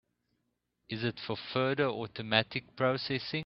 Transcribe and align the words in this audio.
Is 0.89 1.03
it 1.03 1.19
for 1.27 1.37
further 1.53 1.85
automatic 1.87 2.75
processing? 2.75 3.39